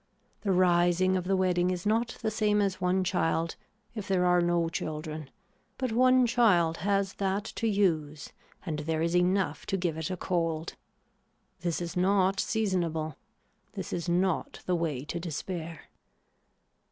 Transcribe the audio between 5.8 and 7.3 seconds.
one child has